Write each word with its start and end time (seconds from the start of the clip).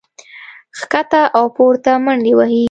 ښکته 0.79 1.21
او 1.37 1.45
پورته 1.55 1.91
منډې 2.03 2.33
وهي 2.35 2.59